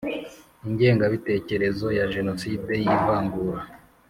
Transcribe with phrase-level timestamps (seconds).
[0.67, 3.61] ingengabitekerezo ya jenoside y ivangura